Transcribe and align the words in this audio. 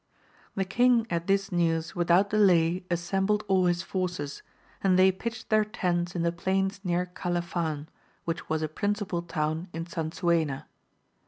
The 0.55 0.65
king 0.65 1.05
at 1.11 1.27
this 1.27 1.51
news 1.51 1.93
without 1.95 2.31
delay 2.31 2.83
assembled 2.89 3.43
all 3.47 3.67
his 3.67 3.83
forces, 3.83 4.41
and 4.83 4.97
they 4.97 5.11
pitched 5.11 5.49
their 5.49 5.63
tents 5.63 6.15
in 6.15 6.23
the 6.23 6.31
plains 6.31 6.79
near 6.83 7.05
Califan, 7.05 7.85
which 8.25 8.49
was 8.49 8.63
a 8.63 8.67
principal 8.67 9.21
town 9.21 9.67
in 9.73 9.85
Sansuena. 9.85 10.65